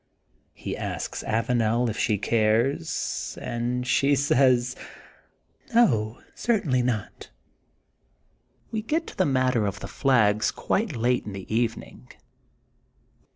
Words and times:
He 0.55 0.75
asks 0.75 1.23
Avanel 1.27 1.87
if 1.87 1.95
she 1.95 2.17
cares 2.17 3.37
and 3.39 3.85
she 3.85 4.13
saySy 4.13 4.75
No, 5.75 6.19
certainly 6.33 6.81
not. 6.81 7.29
We 8.71 8.81
get 8.81 9.05
to 9.05 9.15
the 9.15 9.27
matter 9.27 9.67
of 9.67 9.79
the 9.79 9.87
flags 9.87 10.49
quite 10.49 10.95
late 10.95 11.27
in 11.27 11.33
the 11.33 11.55
evening. 11.55 12.07